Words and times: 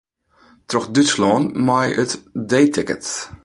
Troch 0.67 0.87
Dútslân 0.93 1.43
mei 1.65 1.89
it 2.03 2.11
D-ticket. 2.49 3.05